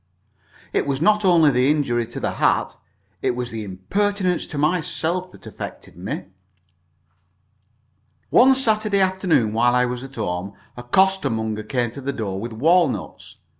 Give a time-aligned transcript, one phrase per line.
[0.73, 2.75] It was not only the injury to the hat
[3.21, 6.25] it was the impertinence to myself that affected me.
[8.31, 12.51] One Saturday afternoon, while I was at home, a costermonger came to the door with
[12.51, 13.35] walnuts.